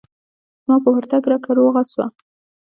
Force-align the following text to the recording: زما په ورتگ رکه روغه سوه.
زما 0.63 0.75
په 0.83 0.89
ورتگ 0.95 1.23
رکه 1.31 1.51
روغه 1.57 1.83
سوه. 1.91 2.05